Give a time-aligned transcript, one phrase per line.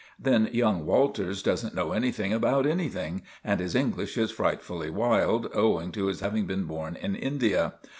[0.19, 5.91] Then young Walters doesn't know anything about anything, and his English is frightfully wild, owing
[5.91, 7.75] to his having been born in India.